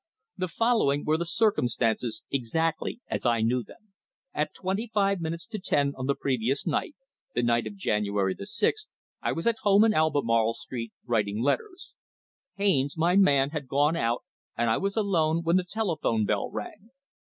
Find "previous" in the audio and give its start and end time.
6.15-6.65